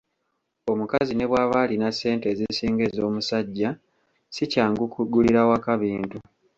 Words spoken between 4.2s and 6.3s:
sikyangu kugulira waka bintu.